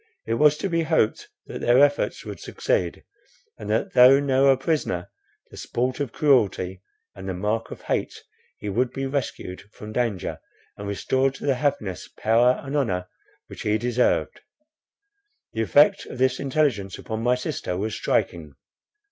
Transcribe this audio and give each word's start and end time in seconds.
It 0.25 0.33
was 0.33 0.57
to 0.57 0.67
be 0.67 0.81
hoped 0.81 1.29
that 1.45 1.61
their 1.61 1.77
efforts 1.77 2.25
would 2.25 2.39
succeed, 2.39 3.03
and 3.59 3.69
that 3.69 3.93
though 3.93 4.19
now 4.19 4.47
a 4.47 4.57
prisoner, 4.57 5.11
the 5.51 5.57
sport 5.57 5.99
of 5.99 6.11
cruelty 6.11 6.81
and 7.13 7.29
the 7.29 7.35
mark 7.35 7.69
of 7.69 7.83
hate, 7.83 8.23
he 8.57 8.67
would 8.67 8.91
be 8.93 9.05
rescued 9.05 9.61
from 9.71 9.93
danger 9.93 10.39
and 10.75 10.87
restored 10.87 11.35
to 11.35 11.45
the 11.45 11.53
happiness, 11.53 12.09
power, 12.17 12.59
and 12.63 12.75
honour 12.75 13.09
which 13.45 13.61
he 13.61 13.77
deserved. 13.77 14.41
The 15.53 15.61
effect 15.61 16.07
of 16.07 16.17
this 16.17 16.39
intelligence 16.39 16.97
upon 16.97 17.21
my 17.21 17.35
sister 17.35 17.77
was 17.77 17.93
striking. 17.93 18.55